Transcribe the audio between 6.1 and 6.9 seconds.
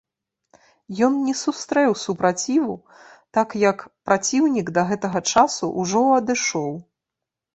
адышоў.